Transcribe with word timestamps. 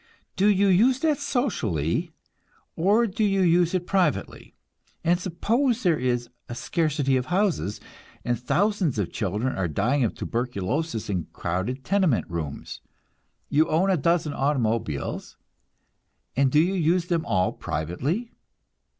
Do 0.35 0.47
you 0.47 0.65
use 0.65 0.97
that 1.01 1.19
socially, 1.19 2.11
or 2.75 3.05
do 3.05 3.23
you 3.23 3.41
use 3.41 3.75
it 3.75 3.85
privately? 3.85 4.55
And 5.03 5.19
suppose 5.19 5.83
there 5.83 5.99
is 5.99 6.27
a 6.49 6.55
scarcity 6.55 7.17
of 7.17 7.27
houses, 7.27 7.79
and 8.25 8.39
thousands 8.39 8.97
of 8.97 9.11
children 9.11 9.55
are 9.55 9.67
dying 9.67 10.03
of 10.03 10.15
tuberculosis 10.15 11.07
in 11.07 11.25
crowded 11.33 11.83
tenement 11.83 12.25
rooms? 12.31 12.81
You 13.47 13.69
own 13.69 13.91
a 13.91 13.95
dozen 13.97 14.33
automobiles, 14.33 15.37
and 16.35 16.51
do 16.51 16.59
you 16.59 16.73
use 16.73 17.05
them 17.05 17.23
all 17.23 17.53
privately? 17.53 18.31